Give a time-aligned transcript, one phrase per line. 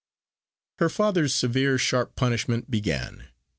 [0.79, 3.27] Her father's severe sharp punishment began.